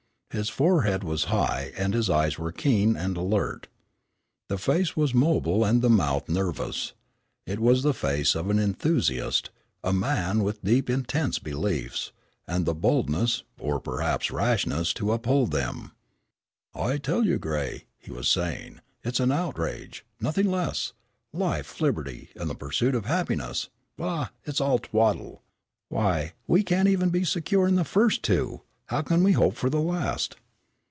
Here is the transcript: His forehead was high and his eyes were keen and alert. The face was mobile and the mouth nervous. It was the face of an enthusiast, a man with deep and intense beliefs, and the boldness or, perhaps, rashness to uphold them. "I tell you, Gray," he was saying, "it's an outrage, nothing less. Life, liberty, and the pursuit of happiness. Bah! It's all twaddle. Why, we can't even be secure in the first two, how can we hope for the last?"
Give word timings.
His 0.33 0.47
forehead 0.47 1.03
was 1.03 1.25
high 1.25 1.73
and 1.75 1.93
his 1.93 2.09
eyes 2.09 2.39
were 2.39 2.53
keen 2.53 2.95
and 2.95 3.17
alert. 3.17 3.67
The 4.47 4.57
face 4.57 4.95
was 4.95 5.13
mobile 5.13 5.65
and 5.65 5.81
the 5.81 5.89
mouth 5.89 6.29
nervous. 6.29 6.93
It 7.45 7.59
was 7.59 7.83
the 7.83 7.93
face 7.93 8.33
of 8.33 8.49
an 8.49 8.57
enthusiast, 8.57 9.49
a 9.83 9.91
man 9.91 10.41
with 10.41 10.63
deep 10.63 10.87
and 10.87 10.99
intense 10.99 11.37
beliefs, 11.37 12.13
and 12.47 12.65
the 12.65 12.73
boldness 12.73 13.43
or, 13.59 13.81
perhaps, 13.81 14.31
rashness 14.31 14.93
to 14.93 15.11
uphold 15.11 15.51
them. 15.51 15.91
"I 16.73 16.97
tell 16.97 17.25
you, 17.25 17.37
Gray," 17.37 17.83
he 17.99 18.09
was 18.13 18.29
saying, 18.29 18.79
"it's 19.03 19.19
an 19.19 19.33
outrage, 19.33 20.05
nothing 20.21 20.49
less. 20.49 20.93
Life, 21.33 21.81
liberty, 21.81 22.29
and 22.37 22.49
the 22.49 22.55
pursuit 22.55 22.95
of 22.95 23.03
happiness. 23.03 23.67
Bah! 23.97 24.29
It's 24.45 24.61
all 24.61 24.79
twaddle. 24.79 25.41
Why, 25.89 26.31
we 26.47 26.63
can't 26.63 26.87
even 26.87 27.09
be 27.09 27.25
secure 27.25 27.67
in 27.67 27.75
the 27.75 27.83
first 27.83 28.23
two, 28.23 28.61
how 28.87 29.01
can 29.01 29.23
we 29.23 29.31
hope 29.31 29.55
for 29.55 29.69
the 29.69 29.79
last?" 29.79 30.35